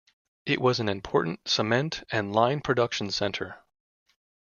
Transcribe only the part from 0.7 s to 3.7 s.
an important cement and line production center.